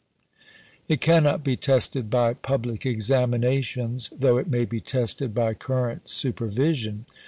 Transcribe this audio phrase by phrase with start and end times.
[0.87, 7.05] It cannot be tested by public examinations, though it may be tested by current supervision."